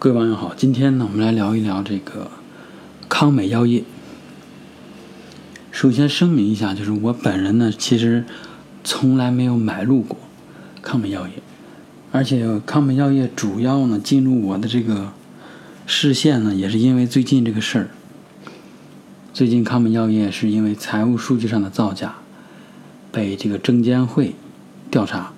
[0.00, 2.30] 各位网友好，今天呢，我们来聊一聊这个
[3.06, 3.84] 康美药业。
[5.70, 8.24] 首先声明一下，就是我本人呢，其实
[8.82, 10.16] 从来没有买入过
[10.80, 11.34] 康美药业，
[12.12, 15.12] 而且康美药业主要呢进入我的这个
[15.84, 17.90] 视线呢，也是因为最近这个事儿。
[19.34, 22.14] 最近康美药业是因为财务数据上的造假，
[23.12, 24.34] 被这个证监会
[24.90, 25.34] 调查，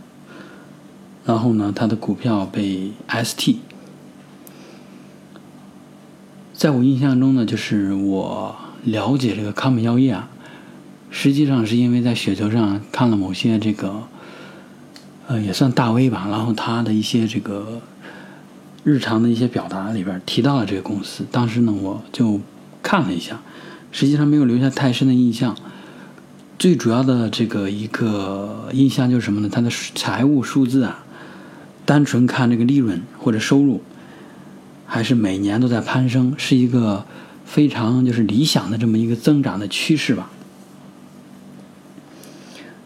[1.24, 3.56] 然后呢，它的股票被 ST。
[6.62, 10.28] 在我印象中呢，就是我了解这个康美药业啊，
[11.10, 14.04] 实际上是因为在雪球上看了某些这个，
[15.26, 17.80] 呃，也算大 V 吧，然后他的一些这个
[18.84, 21.24] 日常的一些表达里边提到了这个公司。
[21.32, 22.40] 当时呢，我就
[22.80, 23.40] 看了一下，
[23.90, 25.56] 实际上没有留下太深的印象。
[26.60, 29.48] 最主要的这个一个印象就是什么呢？
[29.50, 31.02] 它的财务数字啊，
[31.84, 33.82] 单纯看这个利润或者收入。
[34.92, 37.06] 还是每年都在攀升，是一个
[37.46, 40.30] 非常就是理想的这么一个增长的趋势吧。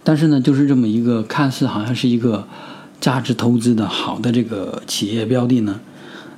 [0.05, 2.47] 但是呢，就是这么一个看似好像是一个
[3.01, 5.81] 价值投资的好的这个企业标的呢，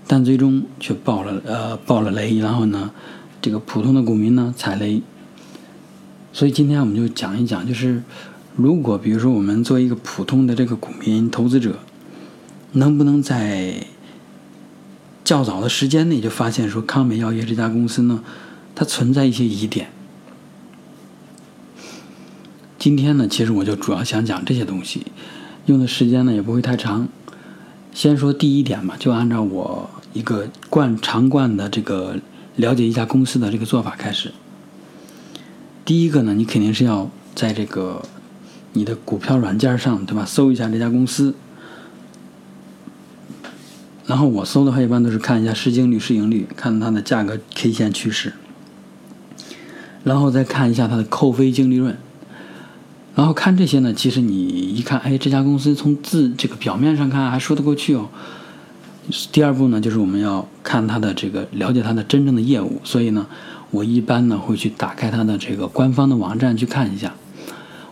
[0.06, 2.90] 但最终却爆了呃爆了雷，然后呢，
[3.42, 5.02] 这个普通的股民呢踩雷。
[6.32, 8.02] 所以今天我们就讲一讲，就是
[8.56, 11.78] 如果比如说我们作为一个普通的这个股民投资者，
[12.72, 13.86] 能不能在
[15.28, 18.24] 较早的时间内就发现说康美药业这家公司呢，
[18.74, 19.90] 它存在一些疑点。
[22.78, 25.04] 今天呢，其实我就主要想讲这些东西，
[25.66, 27.06] 用的时间呢也不会太长。
[27.92, 32.16] 先说第一点吧，就按照我一个惯常惯的这个
[32.56, 34.32] 了解一家公司的这个做法开始。
[35.84, 38.00] 第一个呢，你肯定是要在这个
[38.72, 40.24] 你的股票软件上，对吧？
[40.24, 41.34] 搜一下这家公司。
[44.08, 48.32] 然后我搜的话，一般都是看一下市净率、市盈率，看它的价格 K 线趋势，
[50.02, 51.94] 然后再看一下它的扣非净利润。
[53.14, 58.08] 然后看这些呢，其实你一看，哎，这家公司从字这个表面上看还说得过去哦。
[59.30, 62.80] 第二步呢，就是我们要看它的这个了解它的真正的业务。
[62.84, 63.26] 所以呢，
[63.70, 67.12] 我一般呢会去打开它的这个官方的网站去看一下。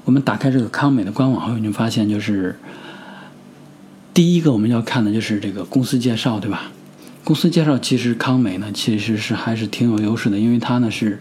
[0.07, 2.59] 我们打开这个康美的官网后，你就发现就是。
[4.17, 6.73] 第一个我们要看的就是这个公司介绍，对吧？
[7.23, 11.21] 公司介绍其实康美呢其实是还是挺有优势的，因为它呢是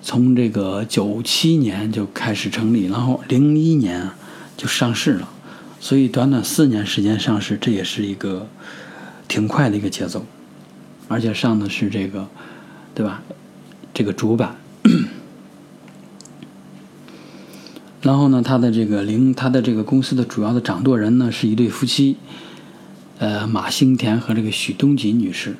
[0.00, 4.08] 从这个九七年就开始成立，然后零一年
[4.56, 5.28] 就上市了，
[5.78, 8.48] 所以短短四年时间上市，这也是一个
[9.28, 10.24] 挺快的一个节奏，
[11.08, 12.26] 而且上的是这个，
[12.94, 13.22] 对吧？
[13.92, 14.56] 这个主板。
[18.06, 22.16] 然后呢，他的这个零，他的这个公司的主要的掌舵人呢是一对夫妻，
[23.18, 25.56] 呃，马兴田和这个许东锦女士。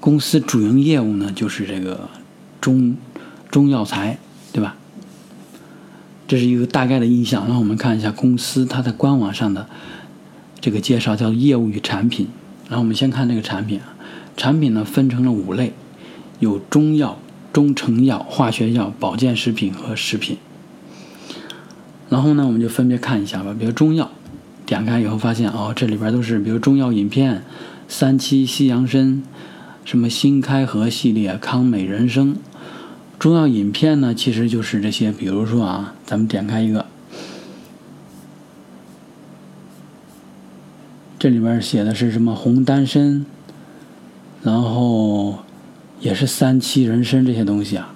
[0.00, 2.08] 公司主营业务呢就是这个
[2.60, 2.96] 中
[3.52, 4.18] 中药材，
[4.52, 4.74] 对吧？
[6.26, 7.44] 这是一个大概的印象。
[7.44, 9.68] 然后我们看一下公司它的官网上的
[10.60, 12.26] 这个介绍，叫业务与产品。
[12.68, 13.94] 然后我们先看这个产品啊，
[14.36, 15.72] 产品呢分成了五类，
[16.40, 17.20] 有中药。
[17.58, 20.36] 中成药、化学药、保健食品和食品。
[22.08, 23.52] 然后呢，我们就分别看一下吧。
[23.58, 24.12] 比如中药，
[24.64, 27.42] 点开以后发现哦，这里边都是比如中药饮片、
[27.88, 29.24] 三七西洋参、
[29.84, 32.36] 什么新开合系列、康美人参。
[33.18, 36.86] 中药饮片呢，其实就是这些，比如说啊，咱们点开一个，
[41.18, 43.26] 这里边写的是什么红丹参，
[44.44, 45.40] 然后。
[46.00, 47.94] 也是三七人参这些东西啊，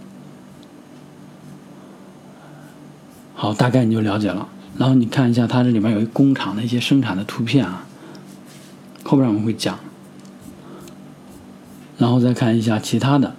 [3.34, 4.48] 好，大概你就了解了。
[4.76, 7.84] 然后你看一下，它这里面有一工厂的一些生产的图片啊，
[9.04, 9.78] 后边我们会讲。
[11.98, 13.36] 然后再看一下其他的，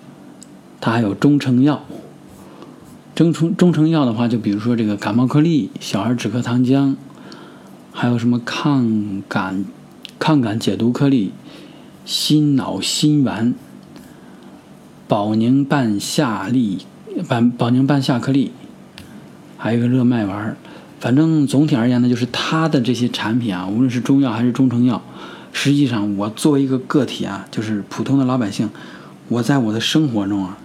[0.79, 1.83] 它还有中成药。
[3.15, 6.95] 中成中成药的话，就比如说这个感冒颗粒、小儿止咳糖浆，
[7.91, 9.65] 还有什么抗感
[10.17, 11.33] 抗感解毒颗粒、
[12.05, 13.53] 心脑心丸。
[15.07, 16.79] 保宁半夏粒，
[17.27, 18.51] 保保宁半夏颗粒，
[19.57, 20.55] 还有一个热麦丸
[20.99, 25.01] 反正总体而言呢，就是它的这些产品啊，无论是中药还是中成药，
[25.51, 28.69] 实际上我作为一个个体啊，就是普通的老百姓，
[29.27, 30.57] 我在我的生活中啊，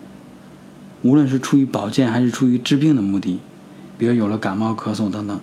[1.02, 3.40] 无论是出于保健还是出于治病的目的，
[3.98, 5.40] 比如有了感冒、咳嗽等等，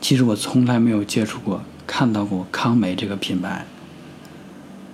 [0.00, 3.66] 其实我从来没有接触过、看到过康美这个品牌，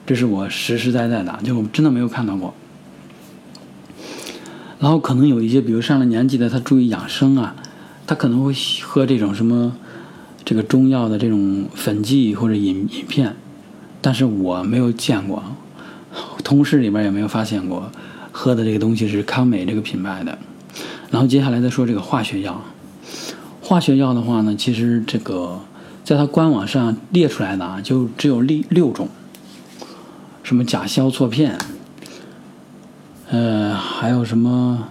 [0.05, 2.53] 这是我实实在在的，就我真的没有看到过。
[4.81, 7.55] 然后可能有一些，比如上了年纪的，他注意养生啊，
[8.07, 9.77] 他可能会喝这种什么
[10.43, 13.37] 这个中药的这种粉剂或者饮饮片，
[14.01, 15.45] 但是我没有见过，
[16.43, 17.93] 同事里边也没有发现过
[18.33, 20.39] 喝的这个东西是康美这个品牌的。
[21.11, 22.63] 然后接下来再说这个化学药，
[23.61, 25.61] 化学药的话呢，其实这个
[26.05, 29.09] 在它官网上列出来的啊，就只有六六种，
[30.43, 31.59] 什么甲硝唑片，
[33.31, 34.89] 呃，还有什么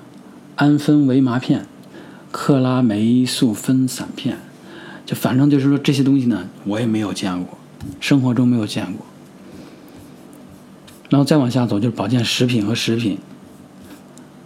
[0.56, 1.66] 氨酚维麻片、
[2.32, 4.38] 克拉霉素分散片，
[5.06, 7.58] 就反正就是说这些东西呢，我也没有见过，
[8.00, 9.06] 生活中没有见过。
[11.10, 13.18] 然后再往下走就是保健食品和食品。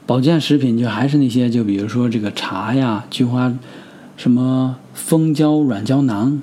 [0.07, 3.53] 保健食品就还是那些，就比如说这个茶呀、菊花、
[4.17, 6.41] 什么蜂胶软胶囊、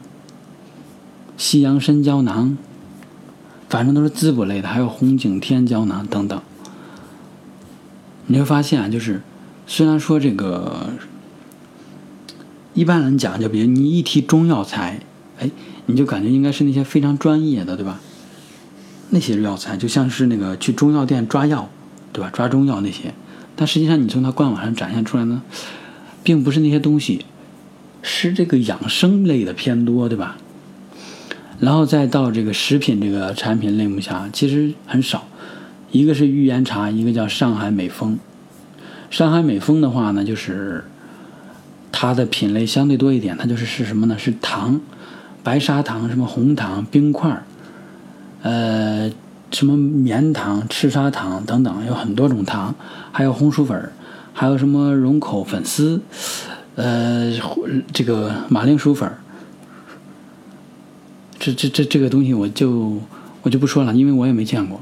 [1.37, 2.57] 西洋参胶囊，
[3.69, 6.41] 反正都是滋补类的，还有红景天胶囊等等。
[8.33, 9.21] 你会发现啊，就是
[9.67, 10.91] 虽然说这个
[12.75, 15.01] 一般人讲，就比如你一提中药材，
[15.41, 15.51] 哎，
[15.87, 18.01] 你就感觉应该是那些非常专业的，对吧？
[19.09, 21.69] 那些药材就像是那个去中药店抓药，
[22.13, 22.31] 对吧？
[22.33, 23.13] 抓中药那些。
[23.57, 25.43] 但实际上，你从它官网上展现出来呢，
[26.23, 27.25] 并不是那些东西，
[28.01, 30.37] 是这个养生类的偏多，对吧？
[31.59, 35.27] 然后再到这个食品这个产品类目下，其实很少。
[35.91, 38.19] 一个是玉岩茶，一个叫上海美丰。
[39.11, 40.85] 上海美丰的话呢，就是
[41.91, 44.19] 它的品类相对多一点，它就是是什么呢？
[44.19, 44.81] 是糖，
[45.43, 47.43] 白砂糖、什么红糖、冰块
[48.43, 49.11] 呃。
[49.53, 52.73] 什么棉糖、赤砂糖等等，有很多种糖，
[53.11, 53.91] 还有红薯粉
[54.33, 56.01] 还有什么蓉口粉丝，
[56.77, 57.33] 呃，
[57.93, 59.13] 这个马铃薯粉
[61.37, 62.97] 这这这这个东西我就
[63.43, 64.81] 我就不说了，因为我也没见过。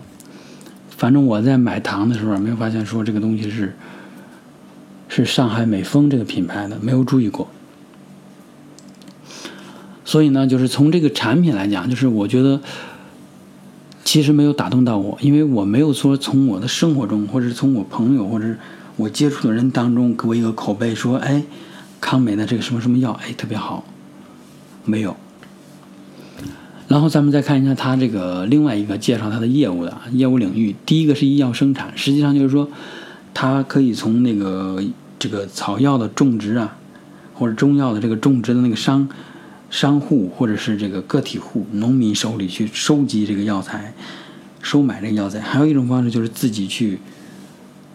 [0.99, 3.75] 反正我在买糖的时候没有发现说这个东西是
[5.09, 7.49] 是上海美丰这个品牌的，没有注意过。
[10.05, 12.61] 所以呢，就是从这个产品来讲，就是我觉得。
[14.05, 18.55] 其实没有打动到我，因为我没有说从我的生活中，或者从我朋友，或者
[18.97, 21.43] 我接触的人当中给我一个口碑，说哎，
[22.01, 23.85] 康美的这个什么什么药，哎，特别好，
[24.87, 25.15] 没有。
[26.89, 32.69] 然后咱们再看一下它这个另外一个介绍它的业务的业务领域，第一个是医药生产，实际上就是说，
[33.33, 34.83] 它可以从那个
[35.19, 36.77] 这个草药的种植啊，
[37.35, 39.09] 或者中药的这个种植的那个商。
[39.71, 43.93] 商户或者是这个个体户、农民手里去收集这个药材、
[44.63, 46.99] 收买这个药材，还有一种方式就是自己去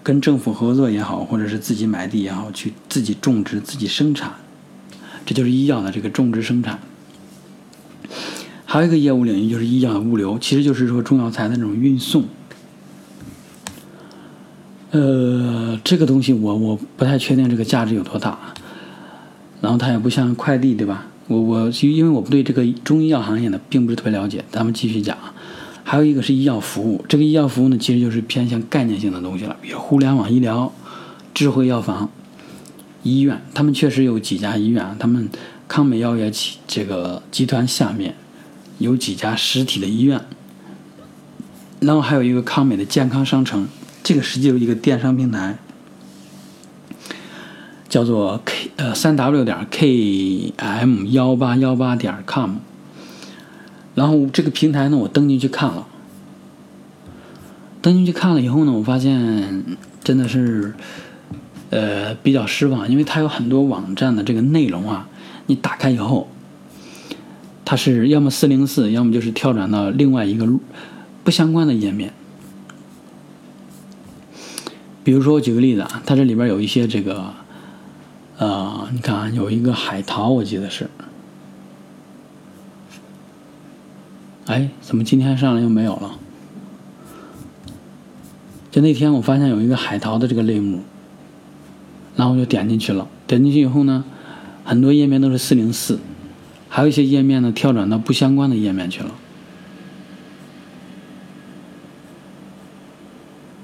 [0.03, 4.31] 跟政府合作也好，或者是自己买地也好，去自己种植、自己生产，
[5.25, 6.79] 这就是医药的这个种植生产。
[8.73, 12.23] 还有一个业务领域就是医药物流，其实就是说中药材的那种运送。
[14.89, 18.35] 呃，这个东西我我不太确定这个价值有多大，
[19.61, 21.05] 然后它也不像快递，对吧？
[21.27, 25.15] 我我因为我不对这个中医药行业呢并不是特别了解，咱们继续讲。
[25.83, 30.73] 还有一个是医药服务，这个医药服务呢其实就是偏向概念性的东西了，比如互联网医疗、
[31.31, 32.09] 智慧药房、
[33.03, 35.29] 医院，他们确实有几家医院，他们
[35.67, 38.15] 康美药业企这个集团下面
[38.83, 40.19] 有几家实体的医院，
[41.79, 43.67] 然后还有一个康美的健康商城，
[44.03, 45.57] 这个实际有一个电商平台。
[47.89, 52.55] 叫做 K 呃三 W 点 K M 幺八幺八点 com，
[53.93, 55.85] 然后这个平台呢，我登进去看了，
[57.83, 59.63] 登进去看了以后呢，我发现
[60.03, 60.73] 真的是
[61.69, 65.07] 呃比较失望，因为它有很多网站的这个内容啊，
[65.45, 66.27] 你打开以后，
[67.65, 70.47] 它是要么四零四，要么就是跳转到另外一个
[71.23, 72.13] 不相关的页面。
[75.03, 77.33] 比如说，我举个例子啊，它这里边有一些这个。
[78.39, 80.89] 呃，你看啊有一个海淘，我记得是。
[84.47, 86.17] 哎，怎么今天上来又没有了？
[88.71, 90.81] 就那天我发现有一个海淘的这个类目，
[92.15, 93.07] 然后我就点进去了。
[93.27, 94.03] 点进去以后呢，
[94.65, 95.99] 很多页面都是四零四，
[96.73, 99.11] 还有一些页面呢跳转到不相关的页面去了。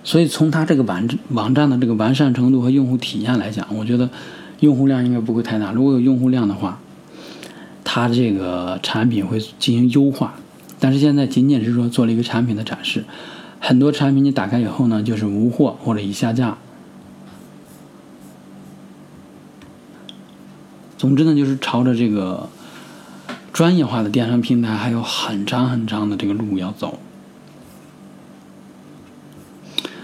[0.04, 4.10] 所以从它这个网网站的这个完善程度和用户体验来讲，我觉得。
[4.60, 5.72] 用户量应该不会太大。
[5.72, 6.82] 如果有用户量的话，
[7.86, 10.34] 它这个产品会进行优化。
[10.82, 13.06] 但是现在仅仅是说做了一个产品的展示，
[13.62, 16.58] 很多产品你打开以后呢，就是无货或者已下架。
[20.98, 22.50] 总之呢，就是朝着这个
[23.54, 27.00] 专业化的电商平台还有很长很长的这个路要走。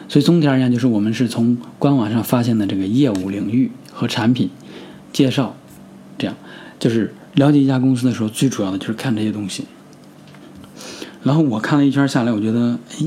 [0.08, 3.72] 所以总体而言，就是我们是从官网上发现的这个业务领域。
[3.98, 4.50] 和产品
[5.14, 5.56] 介绍，
[6.18, 6.36] 这样
[6.80, 9.64] 就是了解一家公司的时候，最主要的就是看这些东西。
[11.24, 13.06] 然后我看了一圈下来，我觉得，哎，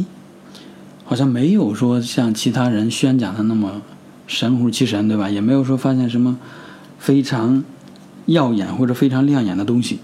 [1.05, 3.83] 好像没有说像其他人宣讲的那么
[4.27, 5.29] 神乎其神，对吧？
[5.29, 6.39] 也没有说发现什么
[6.99, 7.63] 非常
[8.25, 9.99] 耀眼或者非常亮眼的东西。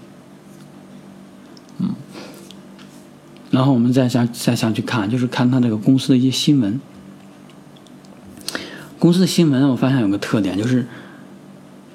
[3.55, 6.77] 然后我们再想再想去看，就是看他这个公司的一些新闻。
[8.99, 10.85] 公司的新闻，我发现有个特点，就是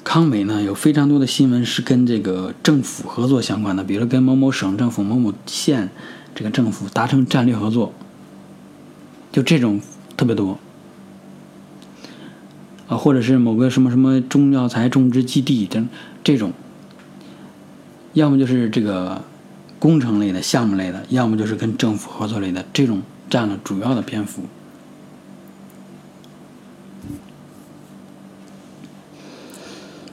[0.02, 5.90] 康美呢有非常多的新闻是跟这个政府合作相关的，比如跟某某省政府、某某县
[6.34, 7.92] 这个政府达成战略合作，
[9.30, 9.82] 就这种
[10.16, 10.58] 特别多
[12.88, 15.84] 啊，或者是某个什么什么中药材种植基地这
[16.24, 16.54] 这种，
[18.14, 19.22] 要么就是这个
[19.80, 24.42] 工程类的项目类的，要么就是跟政府合作类的，这种占了主要的篇幅。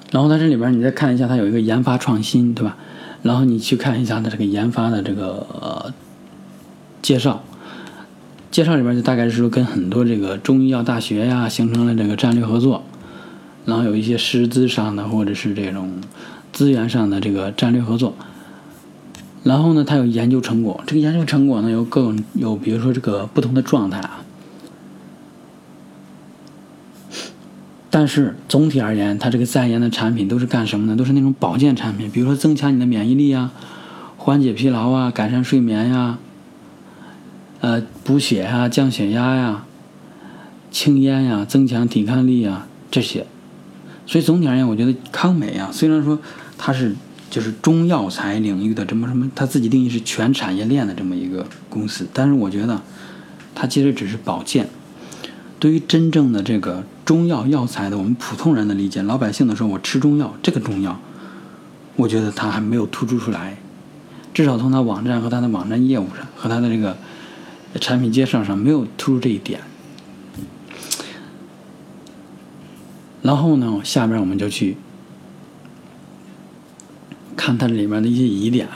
[0.10, 2.78] 然后在这里边，你再看一下，它有一个研发创新，对吧？
[3.24, 5.94] 然后你去看一下它这个研发的这个呃
[7.02, 7.44] 介绍，
[8.50, 12.84] 介绍里边就大概是说跟很多这个中医药大学呀形成了这个战略合作，
[13.66, 16.02] 然后有一些师资上的或者是这种
[16.54, 18.16] 资源上的这个战略合作。
[19.44, 24.24] 然后呢，它有研究成果，这个研究成果呢有各种有，比如说这个不同的状态啊。
[27.90, 30.96] 但是总体而言，它这个在研的产品都是干什么呢？
[30.96, 33.54] 都是那种保健产品，比如说增强你的免疫力啊，
[34.18, 36.18] 缓解疲劳啊，改善睡眠呀，
[37.62, 39.64] 呃，补血呀，降血压呀，
[40.70, 43.26] 清烟呀，增强抵抗力啊这些。
[44.06, 46.20] 所以总体而言，我觉得康美啊，虽然说
[46.58, 46.96] 它是
[47.30, 52.82] 就是中药材领域的这么什么，它自己定义是全产业链的这么一个公司，但是我觉得
[53.54, 54.70] 它其实只是保健。
[55.60, 61.00] 对于真正的这个中药药材的我们普通人的理解，老百姓的说，我吃中药，这个中药，
[61.96, 63.58] 我觉得它还没有突出出来，
[64.34, 66.96] 至少从它网站和它的网站业务上，和它的这个
[67.82, 69.62] 产品介绍上没有突出这一点。
[73.24, 74.78] 然后呢，下边我们就去
[77.38, 78.68] 看它里面的一些疑点，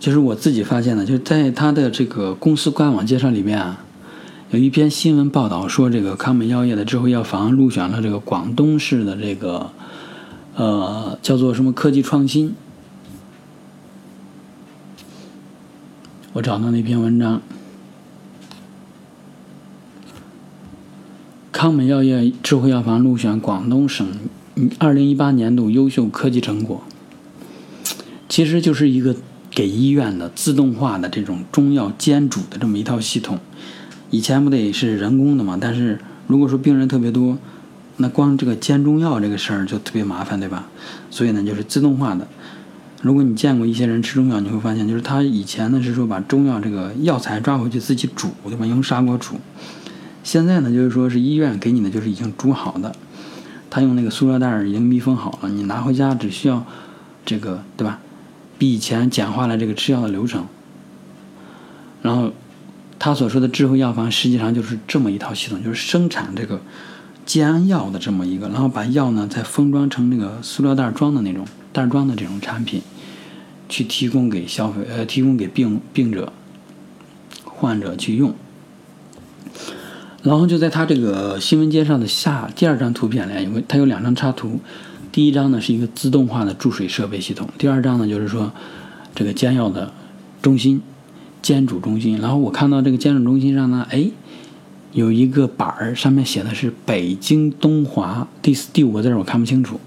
[0.00, 3.84] 就是我自己发现的，就是在它的这个公司官网介绍里面啊。
[4.50, 9.70] 有一篇新闻报道说，这个康美药业的智慧药房入选了这个广东市的这个，
[10.54, 12.54] 呃，叫做什么科技创新。
[16.34, 17.40] 我找到那篇文章，
[21.50, 24.06] 康美药业智慧药房入选广东省
[24.78, 26.82] 二零一八年度优秀科技成果，
[28.32, 29.14] 其实就是一个
[29.50, 33.38] 给医院的自动化的这种中药煎煮的这么一套系统。
[34.08, 35.58] 以前不得是人工的嘛？
[35.60, 37.36] 但是如果说病人特别多，
[37.98, 40.66] 那光这个煎中药这个事儿就特别麻烦，对吧？
[41.10, 42.26] 所以呢，就是自动化的。
[43.02, 48.64] 如果你见过一些人吃中药，你会发现，就是他以前呢是说把中药这个药材抓回去自己煮，对吧？
[48.64, 49.34] 用砂锅煮。
[50.24, 52.96] 现在呢，就是说是医院给你的就是已经煮好的，
[53.68, 56.64] 他用那个塑料袋儿已经密封好了，你拿回家只需要
[57.26, 58.00] 这个，对吧？
[58.62, 60.46] 比以前简化了这个吃药的流程，
[62.00, 62.30] 然后。
[63.04, 66.60] 他所说的智慧药房实际上就是这么一套系统，就是生产这个
[67.26, 72.80] 煎药的这么一个，然后把药呢再封装成那个塑料袋装的那种袋装的这种产品，
[73.68, 76.32] 去提供给消费呃提供给病病者
[77.42, 78.32] 患者去用。
[80.22, 84.60] 然后就在他这个新闻介绍的下第二张图片里，因为它有两张插图，
[85.12, 88.50] 第一张呢是一个自动化的注水设备系统，第二张呢就是说
[89.14, 89.92] 这个煎药的
[90.40, 90.82] 中心。
[91.42, 94.08] 煎煮中心，然后我看到这个煎煮中心上呢，哎，
[94.92, 99.80] 有一个板儿，上面写的是北京东华，第四第五个字我看不清楚，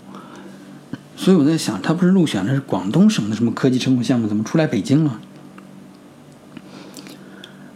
[1.16, 5.22] 所以我在想，他不是入选的是广东省的什么科技成果项目，怎么出来北京了？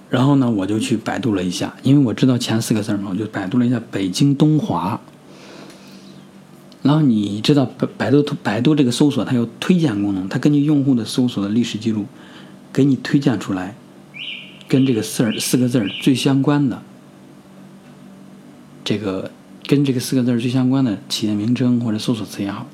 [0.09, 4.99] 然后呢，我就去百度了一下，因为我知道前四个字嘛，我就百度了一下北京东华。
[6.81, 12.05] 然后你知道百百度百度这个搜索它有推荐功能，它根据用户的搜索的历史记录。
[12.71, 13.75] 给你推荐出来，
[14.67, 16.83] 跟这个四儿四个字儿最相关的，
[18.83, 19.31] 这个
[19.65, 22.67] 跟这个四个字儿最相关的企业名称或者搜索词也好，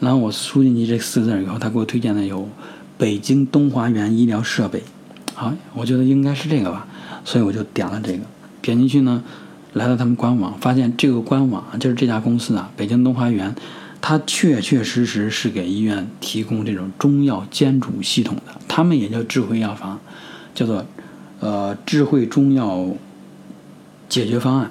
[0.00, 2.48] 然后我输进去这四个字儿以后，他给我推荐的有
[2.96, 4.82] 北京东华园医疗设备，
[5.34, 6.86] 好，我觉得应该是这个吧，
[7.22, 8.20] 所以我就点了这个，
[8.62, 9.22] 点进去呢，
[9.76, 13.54] 来到他们官网，发现这个官网就是这家公司啊，北京东华园。
[14.00, 19.98] 它确确实实是给医院提供这种中药煎煮系统的，他们也叫智慧药房，
[20.54, 20.86] 叫做
[21.40, 22.88] 呃智慧中药
[24.08, 24.70] 解决方案。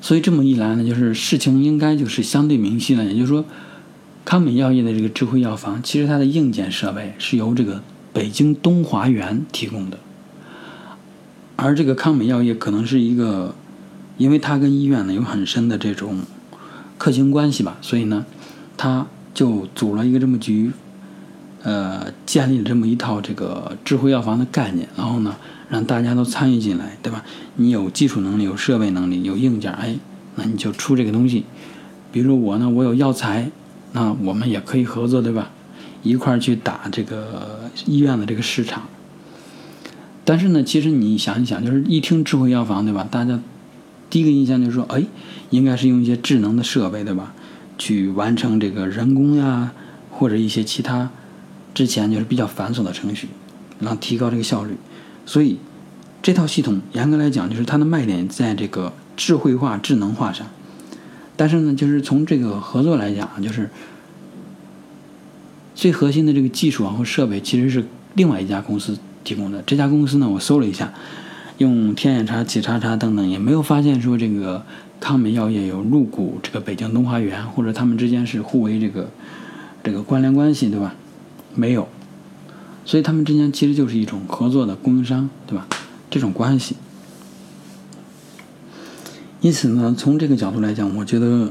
[0.00, 3.04] 所以这么一来呢，就是事情应该就是相对明晰了。
[3.04, 3.44] 也就是说，
[4.24, 7.82] 康美药业的这个智慧药房，其实它的硬件设备是由这个
[8.14, 9.98] 北京东华园提供的。
[11.62, 13.54] 而这个康美药业可能是一个，
[14.18, 16.18] 因为它跟医院呢有很深的这种
[16.98, 18.26] 客情关系吧，所以呢，
[18.76, 20.72] 他就组了一个这么局，
[21.62, 25.36] 呃，建立了这么一套这个智慧药房的概念，然后呢，
[25.68, 27.24] 让大家都参与进来，对吧？
[27.56, 29.94] 你有技术能力，有设备能力，有硬件，哎，
[30.34, 31.44] 那你就出这个东西。
[32.10, 33.50] 比如我呢，我有药材，
[33.92, 35.50] 那我们也可以合作，对吧？
[36.02, 38.82] 一块儿去打这个医院的这个市场。
[40.24, 43.06] 但是呢，其实你想一想，就是一听智慧药房，对吧？
[43.10, 43.40] 大家
[44.08, 45.02] 第一个印象就是说，哎，
[45.50, 47.34] 应该是用一些智能的设备，对吧？
[47.76, 49.72] 去完成这个人工呀，
[50.10, 51.10] 或者一些其他
[51.74, 53.26] 之前就是比较繁琐的程序，
[53.80, 54.76] 然后提高这个效率。
[55.26, 55.58] 所以
[56.22, 60.46] 这套系统严格来讲，就是它的卖点在这个智慧化、智能化上。
[61.34, 63.68] 但是呢，就是从这个合作来讲，就是
[65.74, 68.96] 最核心的这个技术啊和设备，其实是另外一家公司。
[69.24, 70.92] 提供的这家公司呢，我搜了一下，
[71.58, 74.64] 用天眼查、企查查等等，也没有发现说这个
[75.00, 79.10] 康美药业有入股这个北京东华园，或者他们之间是互为这个
[79.82, 80.94] 这个关联关系，对吧？
[81.54, 81.88] 没有，
[82.84, 85.66] 所以他们之间其实就是一种合作的供应商，对吧？
[86.10, 86.76] 这种关系。
[89.40, 91.50] 因此呢，从这个角度来讲，我觉得。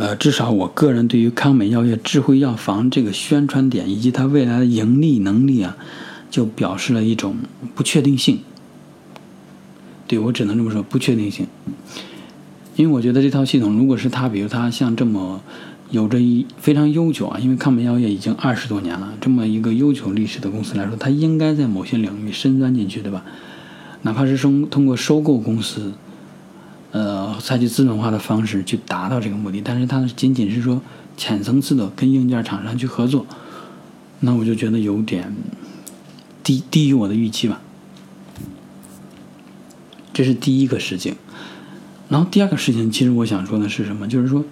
[0.00, 5.76] 呃，至少我个人对于康美药业智慧药房这个宣传点以及它未来的盈利能力啊，
[6.30, 7.36] 就表示了一种
[7.74, 8.38] 不确定性。
[10.06, 11.46] 对我只能这么说，不确定性。
[12.76, 15.42] 因为我觉得这套系统，如果是它，比如它像这么
[15.90, 23.22] 有着一非常悠久啊，因为康美药业已经二十多年了，这么一个悠久历史的公司来说，它应该在某些领域深钻进去，对吧？
[24.00, 25.92] 哪怕是通通过收购公司。
[26.92, 30.82] 呃，采取资本化的方式去达到这个目的，但是它仅仅是说
[31.16, 33.24] 浅层次的跟硬件厂商去合作，
[34.18, 35.32] 那我就觉得有点
[36.42, 37.60] 低低于我的预期吧。
[40.12, 41.14] 这是第一个事情，
[42.08, 44.08] 然后第二个事情，其实我想说的是什么？
[44.08, 44.44] 就是说，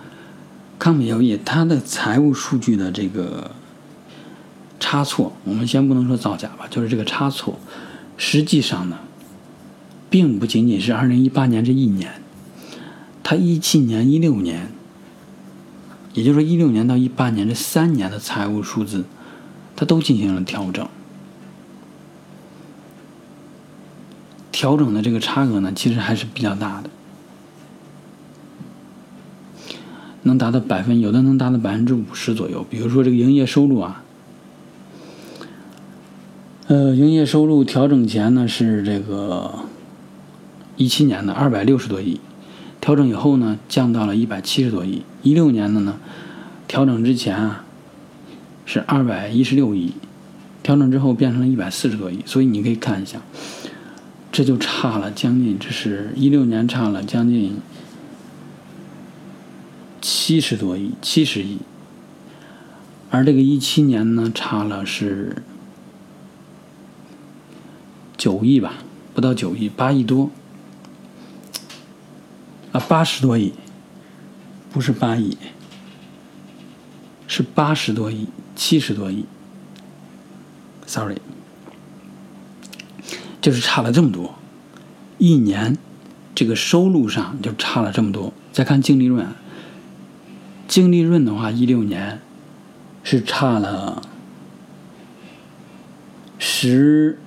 [0.79, 3.51] 康美药业它的财务数据的这个
[4.79, 7.59] 差错，我们先不能说造假吧，就是这个差错，
[8.16, 8.98] 实际上呢，
[10.09, 12.22] 并不仅仅是二零一八年这一年。
[13.31, 14.73] 他一七年、一六年，
[16.14, 19.05] 也就是说一六年到一八年这三年的财务数字，
[19.77, 20.88] 他都进行了调整。
[24.51, 26.88] 调整的这个差额呢，其实还是比较大的，
[30.23, 32.64] 能达到百分，有的能达到百分之五十左右。
[32.71, 34.03] 比如说这个营业收入啊，
[36.69, 39.55] 呃，营业收入调整前呢是这个
[40.79, 42.19] 一七年的二百六十多亿。
[42.88, 45.03] 调整以后呢，降到了一百七十多亿。
[45.22, 45.98] 一六年的呢，
[46.66, 47.62] 调整之前啊
[48.64, 49.92] 是二百一十六亿，
[50.62, 52.22] 调整之后变成了一百四十多亿。
[52.24, 53.20] 所以你可以看一下，
[54.33, 57.59] 这就差了将近，这是一六年差了将近
[60.01, 61.59] 七十多亿，七十亿。
[63.11, 65.42] 而这个一七年呢，差了是
[68.16, 68.77] 九亿吧，
[69.12, 70.31] 不到九亿，八亿多。
[72.72, 73.54] 啊，八十多亿，
[74.70, 75.37] 不是八亿，
[77.26, 79.24] 是八十多亿，七十多亿。
[80.87, 81.20] Sorry，
[83.40, 84.35] 就是差了这么多，
[85.18, 85.76] 一年
[86.35, 88.33] 这个收入上就差了这么多。
[88.52, 89.28] 再看净利润，
[90.66, 92.20] 净利润的话，一六年
[93.02, 94.02] 是差了
[96.38, 97.18] 十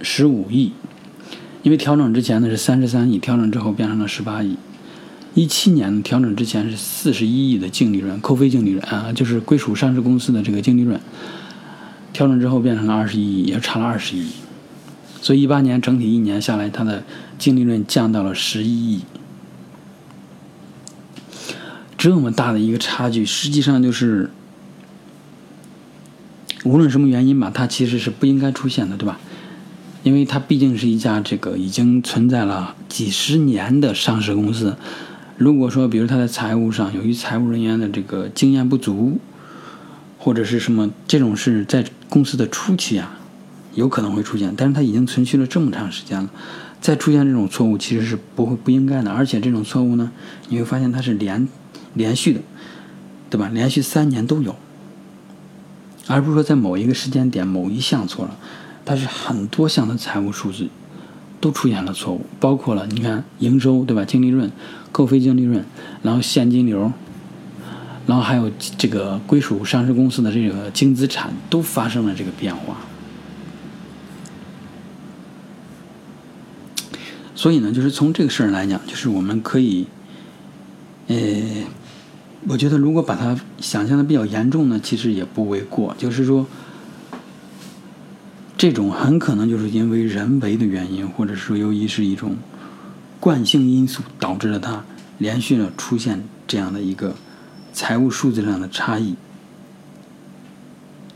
[0.00, 0.72] 十五亿。
[1.64, 4.56] 因为调整之前呢是三十三亿，调整之后变成了十八亿。
[5.32, 11.00] 一七年调整之前是四十一亿的净利润，扣非净利润啊，就是归属上市公司的这个净利润。
[12.12, 14.28] 调整之后变成了二十一亿，也差了二十亿。
[15.22, 17.02] 所以一八年整体一年下来，它的
[17.38, 19.00] 净利润降到了十一亿。
[21.96, 24.30] 这么大的一个差距，实际上就是
[26.62, 29.18] 无论什么原因吧，它其实是不应该出现的，对吧？
[30.04, 34.76] 因为它毕竟是一家这个已经存在了几十年的上市公司，
[35.38, 39.18] 如果说比如它在财务上由于财务人员的这个经验不足，
[40.18, 43.18] 或者是什么这种是在公司的初期啊，
[43.74, 46.28] 有可能会出现，但是它已经存续了这么长时间了，
[46.82, 50.12] 再出现这种错误其实是不会不应该的，而且这种错误呢，
[50.50, 51.48] 你会发现它是连
[51.94, 52.40] 连续的，
[53.30, 53.50] 对吧？
[53.50, 54.54] 连续三年都有，
[56.06, 58.36] 而不是说在某一个时间点某一项错了。
[58.84, 60.68] 但是很多项的财务数字
[61.40, 64.04] 都出现了错误，包括了你看营收对吧？
[64.04, 64.50] 净利润、
[64.92, 65.64] 扣非净利润，
[66.02, 66.92] 然后现金流，
[68.06, 72.76] 然后还有这个归属上市公司的这个净资产都发生了这个变化。
[77.34, 79.86] 所以呢，就是从这个事儿来讲，就是我们可以，
[81.08, 81.16] 呃，
[82.48, 85.94] 我觉得如果把它想象的比较严重呢，其实也不为过。
[85.98, 86.46] 就是说，
[88.64, 92.38] 这种很可能就是因为人为的原因，或者说由于是一种
[93.20, 94.82] 惯性因素，导致了它
[95.18, 97.14] 连续的出现这样的一个
[97.74, 99.16] 财务数字上的差异，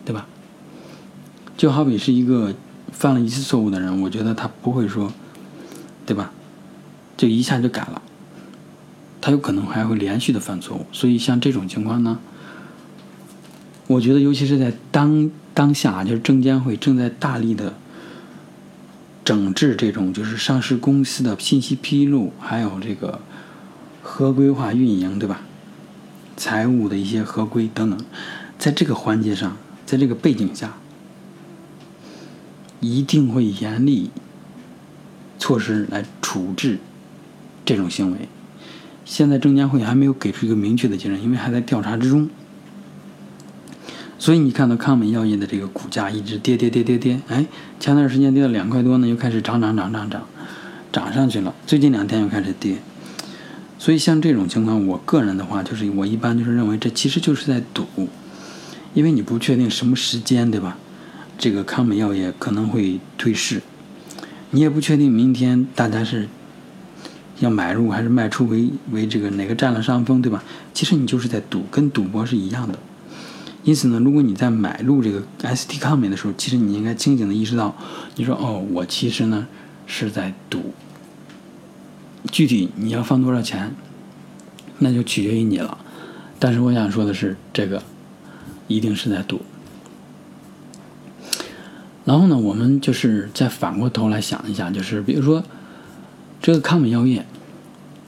[0.04, 0.26] 对吧？
[1.56, 2.54] 就好比是一个
[2.92, 5.10] 犯了一次错误的人，我觉得他不会说。
[6.04, 6.30] 对吧？
[7.16, 8.02] 就一下就改了，
[9.22, 10.84] 他有可能还会连续的犯错误。
[10.92, 12.18] 所以像这种情况呢，
[13.88, 17.74] 我觉得尤其是在当当下，就是证监会正在大力的
[19.24, 23.20] 整治这种就是上市公司的信息披露，还有这个
[24.02, 25.40] 合规化运营，对吧？
[26.36, 27.98] 财务的一些合规等等，
[28.58, 30.76] 在这个环节上，在这个背景下，
[32.78, 34.10] 一定会严厉。
[35.40, 36.78] 措施来处置
[37.64, 38.28] 这种行为，
[39.04, 42.28] 现在证监会还没有给出一个明确的结论，因为还在调查之中。
[44.18, 47.46] 所以你看到康美药业的这个股价一直跌跌跌跌跌，哎，
[47.78, 50.26] 前段时间跌到两块多呢，又开始涨涨涨涨涨，
[50.92, 51.54] 涨上去了。
[51.66, 52.78] 最近两天又开始跌，
[53.78, 57.86] 所以像这种情况，我个人的话就是我一般就是认为这其实就是在赌，
[58.92, 60.76] 因为你不确定什么时间，对吧？
[61.38, 63.62] 这个康美药业可能会退市。
[64.50, 66.28] 你也不确定明天大家是
[67.38, 70.42] 要买入还是卖出，为为这个哪个占了上风，对吧？
[70.74, 72.76] 其实你就是在赌，跟赌博是一样的。
[73.68, 77.76] 因此呢，如果你在买入这个 ST 康美的时候，其实你应该清醒的意识到，
[78.16, 79.46] 你说哦，我其实呢
[79.86, 80.72] 是在赌。
[82.32, 83.74] 具体你要放多少钱，
[84.78, 85.76] 那就取决于你了。
[86.38, 87.82] 但是我想说的是，这个
[88.68, 89.42] 一定是在赌。
[92.06, 95.44] 然后呢，我们就是再反过头来想一下，就是比如说，
[96.40, 97.26] 这个康美药业，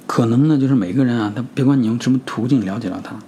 [0.07, 3.19] 可能呢，就是每个人啊，他别管你用什么途径了解到它，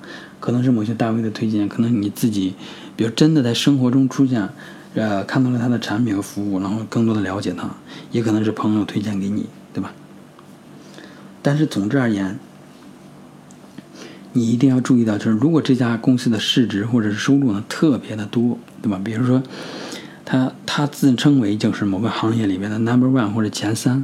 [0.42, 2.54] 可能是某些单位的推荐，可能你自己，
[2.96, 4.48] 比如真的在生活中出现，
[4.94, 7.70] 呃，看到了他的产品和服务，然后更多的了解他，
[8.10, 9.92] 也可能是朋友推荐给你，对吧？
[11.40, 12.38] 但是总之而言，
[14.32, 19.00] 你一定要注意到，就是如果这家公司的市值或者是收入呢特别的多，对吧？
[19.02, 19.42] 比如说。
[20.24, 24.02] 他他自称为就是某个行业里面的 number one 或者前三，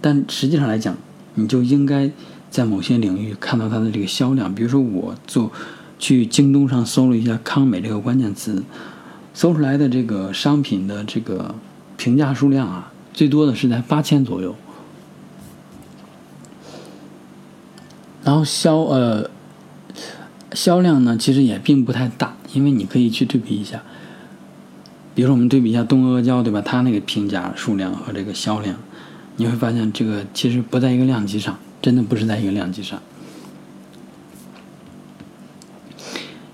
[0.00, 0.96] 但实际上来讲，
[1.34, 2.10] 你就应该
[2.50, 4.54] 在某些领域看到它的这个销量。
[4.54, 5.52] 比如说，我做
[5.98, 8.62] 去京东上搜了一下“康美”这个关键词，
[9.32, 11.54] 搜出来的这个商品的这个
[11.96, 14.56] 评价数量啊，最多的是在八千左右。
[18.22, 19.30] 然后销呃
[20.52, 23.82] 销量呢，其实也并不太大，因为你可以去对比一下。
[25.14, 26.60] 比如说，我们对比一下东阿阿胶，对吧？
[26.60, 28.76] 它那个评价数量和这个销量，
[29.36, 33.00] 你会发现这个其实不在一个量级上，真的不是在一个量级上。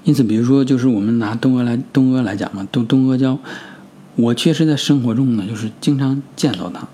[0.05, 3.39] 因此，比如说，就是我们拿东阿来东阿来讲嘛，东东阿胶，
[4.15, 6.87] 我确实在生活中呢，就是经常见到它。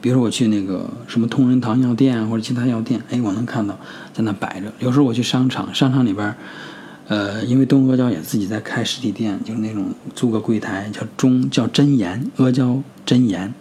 [0.00, 3.78] 比如说，我去那个什么同仁堂药店或者其他药店，哎，我能看到
[4.12, 4.72] 在那摆着。
[4.78, 6.34] 有时候我去商场，商场里边。
[7.08, 13.54] 呃，因为东阿胶也自己在开实体店，就是那种租个柜台叫中叫真言阿胶真言，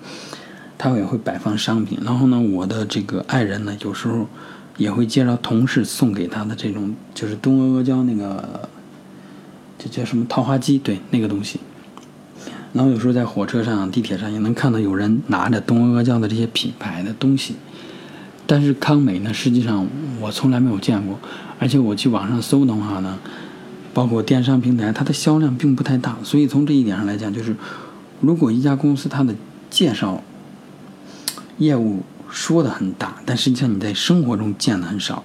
[0.78, 1.98] 他也会摆放商品。
[2.04, 4.28] 然后呢，我的这个爱人呢，有时候
[4.78, 8.68] 也会介绍同事送给他的这种，就是东阿阿胶那个，
[9.78, 10.78] 这叫什么桃花机？
[10.78, 11.60] 对，那个东西。
[12.74, 17.56] 然后有时候在火车上、地铁上也能看到有人拿着东阿阿胶的这些品牌的东西。
[18.46, 19.88] 但是康美呢，实际上
[20.20, 21.18] 我从来没有见过。
[21.58, 23.18] 而且我去网上搜的话呢，
[23.94, 26.18] 包括电商平台，它的销量并不太大。
[26.22, 27.56] 所以从这一点上来讲，就是
[28.20, 29.34] 如果一家公司它的
[29.70, 30.22] 介绍
[31.58, 35.24] 业务说的很大，但实际上你在生活中见的很少，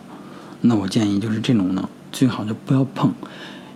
[0.60, 3.12] 那我建议就是这种呢，最好就不要碰，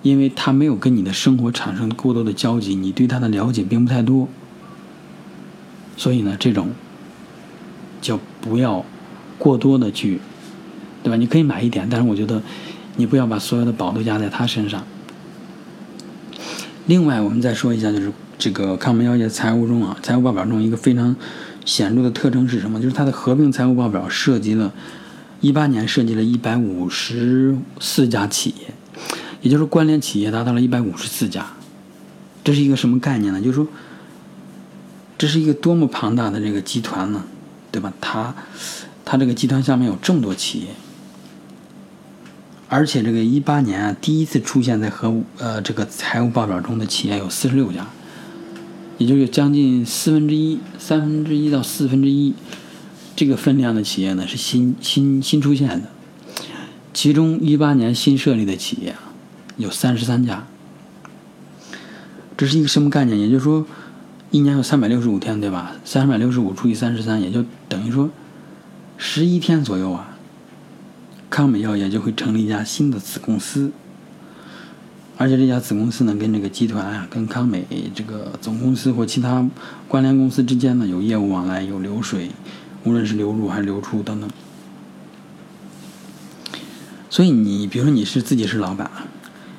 [0.02, 4.28] 因为他没有跟你的生活产生过多的交集，你对他的了解并不太多。
[5.96, 6.70] 所以呢，这种
[8.00, 8.84] 就不要
[9.38, 10.20] 过多的去。
[11.02, 11.16] 对吧？
[11.18, 12.40] 你可以买一点，但是我觉得
[12.96, 14.82] 你不要把所有的宝都压在他身上。
[16.86, 21.14] 另外，我们再说一下，就是这个康美药业财务中啊，财务报表中一个非常
[21.64, 22.80] 显著的特征是什么？
[22.80, 24.72] 就是它的合并财务报表涉及了，
[25.40, 28.74] 一八年涉及了一百五十四家企业，
[29.40, 31.46] 也就是关联企业达到了一百五十四家。
[32.42, 33.40] 这是一个什么概念呢？
[33.40, 33.66] 就是说，
[35.16, 37.24] 这是一个多么庞大的这个集团呢？
[37.72, 37.92] 对吧？
[38.00, 38.34] 它
[39.04, 40.66] 它这个集团下面有这么多企业。
[42.68, 47.86] 而且这个一八年啊，第一次出现在和呃这个财务报表中的企业有四十六家，
[48.98, 52.34] 也就是将近四分之一、三分之一到四分之一
[53.16, 55.82] 这个分量的企业呢是新新新出现的。
[56.92, 59.12] 其中一八年新设立的企业啊
[59.56, 60.46] 有三十三家，
[62.36, 63.18] 这是一个什么概念？
[63.18, 63.66] 也就是说，
[64.30, 65.72] 一年有三百六十五天，对吧？
[65.84, 68.10] 三百六十五除以三十三，也就等于说
[68.96, 70.10] 十一天左右啊。
[71.30, 73.72] 康美药业就会成立一家新的子公司，
[75.16, 79.48] 而且这家子公司呢，跟这个集团啊，跟康美这个总公司或其他
[79.86, 82.30] 关联公司之间呢，有业务往来，有流水，
[82.82, 84.28] 无论是流入还是流出等等。
[87.08, 88.90] 所以你比如说你是自己是老板，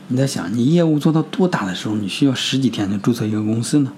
[0.09, 3.93] 你在想你业务做到多大的时候，你需要十几天就注册一个公司呢？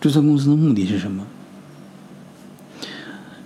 [0.00, 1.24] 注册公司的目的是什么？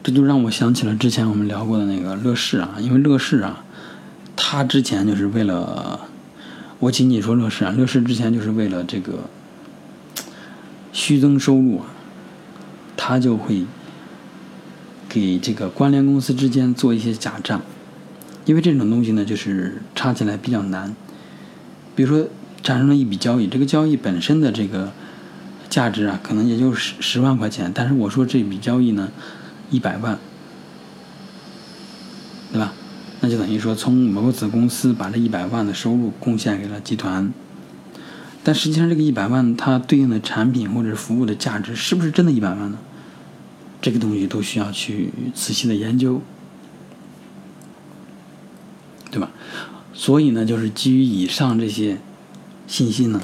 [0.02, 3.64] 这就让我想起了之前我们聊过的那个乐视啊，因为乐视啊，
[4.34, 6.08] 它之前就是为了，
[6.80, 9.30] 我仅仅说乐视啊，乐视之前就是为了这个
[10.92, 11.86] 虚增收入啊，
[12.96, 13.64] 他就会
[15.08, 17.62] 给这个关联公司之间做一些假账，
[18.44, 20.94] 因为这种东西呢，就是查起来比较难。
[21.94, 22.28] 比如说
[22.62, 24.92] 产生了一笔交易，这个交易本身的这个
[25.68, 29.10] 价值啊，可能也就十十万块钱，但是我说这笔交易呢。
[29.70, 30.18] 一百万，
[32.52, 32.74] 对吧？
[33.24, 37.32] 那就等于说，从某个子公司把这一百万的收入贡献给了集团，
[38.42, 42.76] 但实际上这个一百万它对应的产品或者服务的价值是不是真的一百万呢？
[43.80, 46.20] 这个东西都需要去仔细的研究，
[49.10, 49.30] 对吧？
[49.94, 51.96] 所以呢，就是基于以上这些
[52.66, 53.22] 信息呢，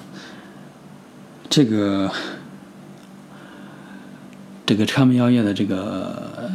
[1.51, 2.11] 这个。
[4.67, 6.49] 这个昌美药业的这个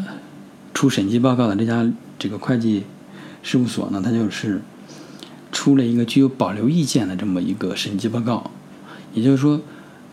[0.74, 1.86] 出审计报告的这家
[2.18, 2.86] 这个会计
[3.46, 4.60] 事务所呢，它就是
[5.52, 8.50] 出了一个具有保留意见的这么一个审计报告。
[9.14, 9.62] 也就是说，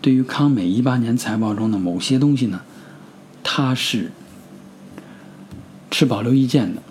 [0.02, 2.60] 对于康美一八年财报中的某些东西呢，
[3.42, 4.12] 它是
[5.90, 6.82] 持保留意见的。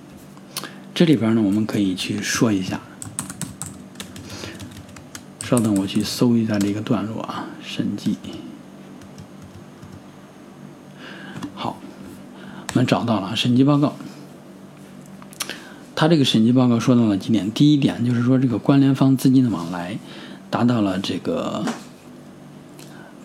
[0.96, 2.82] 这里边呢，我们可以去说一下。
[5.44, 8.18] 稍等，我去搜一下这个段落啊，审计。
[11.54, 11.78] 好
[12.74, 13.96] 我们找到了审计报告，
[16.02, 17.52] 他这个审计报告说到了几点。
[17.52, 20.00] 第一点就是说，这个关联方资金的往来
[20.50, 21.64] 达到了这个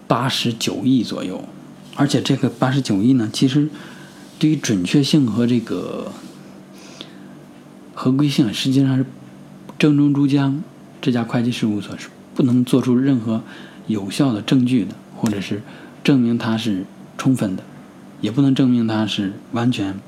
[0.06, 1.42] 八十九亿左右，
[1.94, 3.70] 而且这个八十九亿呢，其实
[4.38, 6.12] 对于准确性和这个
[7.94, 9.06] 合规性，实际上是
[9.78, 10.62] 正中珠江
[11.00, 13.40] 这家会计事务所是不能做出任何
[13.86, 15.62] 有效的证据的，或者是
[16.04, 16.84] 证明它是
[17.16, 17.62] 充分的。
[18.20, 19.98] 也不能证明它是完全，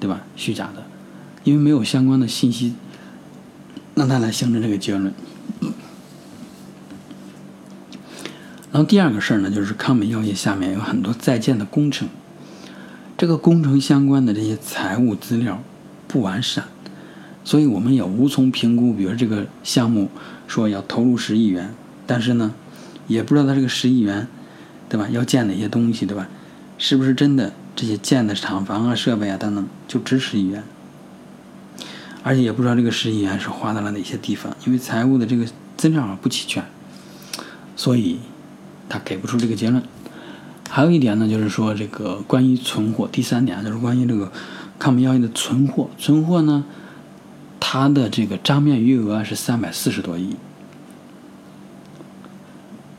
[0.00, 0.22] 对吧？
[0.34, 0.82] 虚假的，
[1.44, 2.74] 因为没有相关的信息，
[3.94, 5.12] 让他来形成这个结论。
[8.70, 12.08] 然后第二个事儿呢，就是康美药业下面有很多在建的工程，
[13.16, 15.62] 这个工程相关的这些财务资料
[16.06, 16.64] 不完善，
[17.44, 18.92] 所以我们也无从评估。
[18.92, 20.10] 比如这个项目
[20.46, 21.74] 说要投入十亿元，
[22.06, 22.54] 但是呢，
[23.06, 24.28] 也不知道他这个十亿元，
[24.88, 25.08] 对吧？
[25.10, 26.28] 要建哪些东西，对吧？
[26.76, 27.52] 是不是真的？
[27.74, 30.62] 这些建的厂房啊、设备啊等等，就值十亿元？
[32.28, 35.46] 而且也不知道这个十亿元是花到了哪些地方，因为财务的这个
[35.78, 36.62] 资料不齐全，
[37.74, 38.18] 所以
[38.86, 39.82] 他给不出这个结论。
[40.68, 44.30] 还有一点呢，就是说这个关于存货，第三点就是关于这个
[44.78, 45.88] 康美药业的存货。
[45.96, 46.66] 存货呢，
[47.58, 50.36] 它的这个账面余额是三百四十多亿。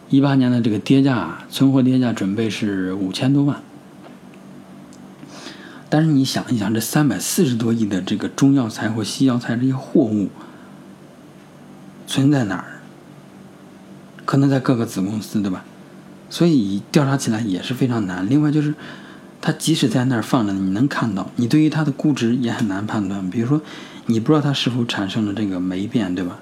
[0.10, 3.62] 一八年的这个跌价，存货跌价准备是五千多万。
[5.92, 10.30] 但是你想一想，这三百四十多亿的这个中药材或西药材这些货物
[12.06, 12.80] 存在哪儿？
[14.24, 15.66] 可能在各个子公司，对吧？
[16.30, 18.30] 所以调查起来也是非常难。
[18.30, 18.76] 另外就是，
[19.42, 23.28] 它即使在那儿放着，你能看到，你对于它的估值也很难判断。
[23.28, 23.60] 比如说，
[24.06, 26.38] 你不知道它是否产生了这个霉变，对吧？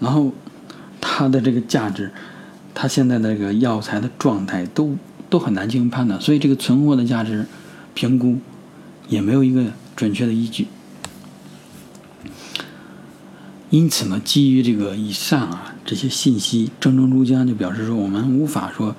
[0.00, 0.34] 然后
[1.00, 2.10] 它的这个价值，
[2.74, 4.98] 它现在的这个药材的状态都。
[5.30, 7.46] 都很难进行判断，所以这个存货的价值
[7.94, 8.38] 评估
[9.08, 10.68] 也没有一个准确的依据。
[13.70, 18.96] 因此呢，基于这个以上啊这些信息，正中珠江就表示说，我们无法说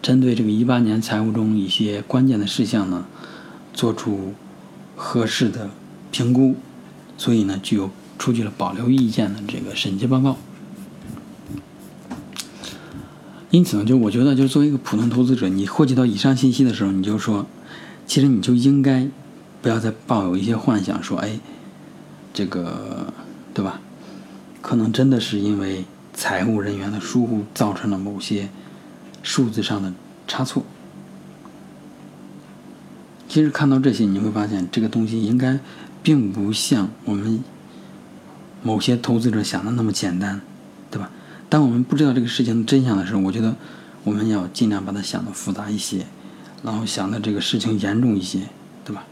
[0.00, 3.04] 针对这个一八年财务中一些关键的事项呢
[3.74, 4.32] 做出
[4.96, 5.68] 合适的
[6.10, 6.56] 评估，
[7.18, 10.38] 所以呢，具有出具了保留意见的这个审计报告。
[13.50, 17.46] 因此呢，就我觉得，就是作为一个普通投资者，你获取到以上信息的时候，你就说，
[18.06, 19.08] 其实你就应该
[19.62, 21.40] 不要再抱有一些幻想，说，哎，
[22.34, 23.12] 这个，
[23.54, 23.80] 对吧？
[24.60, 28.50] 可能真的是因为财务人员的疏忽，造成了某些
[29.22, 29.94] 数字上的
[30.26, 30.64] 差错。
[33.28, 35.58] 其实看到这些，你会发现这个东西应该
[36.02, 37.42] 并不像我们
[38.62, 40.40] 某些投资者想的那么简单，
[41.48, 43.56] 当我们不知道这个事情的真相的时候，我觉得
[44.04, 46.06] 我们要尽量把它想的复杂一些，
[46.62, 48.40] 然后想的这个事情严重一些，
[48.84, 49.04] 对吧？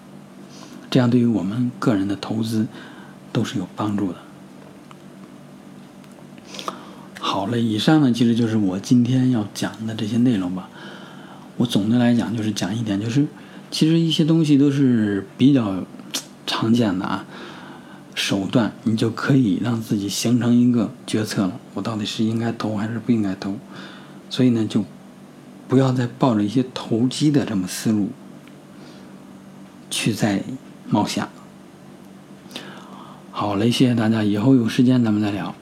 [0.91, 2.67] 这样对于我们个人的投资
[3.33, 4.19] 都是有帮助的。
[7.19, 10.69] 好了，以上呢其实就是我今天要讲的这些内容吧。
[11.57, 13.27] 我总的来讲就是讲一点，就是
[13.71, 15.83] 其实一些东西都是比较
[16.47, 17.27] 常见的啊
[18.17, 21.61] 手段，你就可以让自己形成一个决策了。
[21.75, 23.55] 我到底是应该投还是不应该投？
[24.31, 24.85] 所以呢，就
[25.69, 28.09] 不要再抱着一些投机的这么思路
[29.91, 30.43] 去再
[30.89, 31.31] 冒险了。
[33.31, 35.55] 好嘞，谢谢大家，以后有时间咱们再聊。